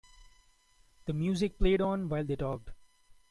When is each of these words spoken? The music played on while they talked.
The 1.05 1.13
music 1.13 1.59
played 1.59 1.79
on 1.79 2.09
while 2.09 2.23
they 2.23 2.35
talked. 2.35 2.71